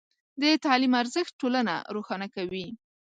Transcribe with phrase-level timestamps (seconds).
[0.41, 2.65] د تعلیم ارزښت ټولنه روښانه کوي.